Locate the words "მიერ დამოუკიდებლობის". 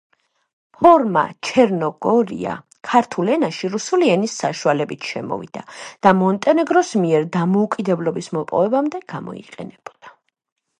7.05-8.35